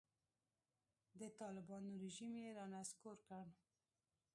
د 1.19 1.21
طالبانو 1.39 1.89
رژیم 2.03 2.33
یې 2.43 2.49
رانسکور 2.59 3.17
کړ. 3.27 3.45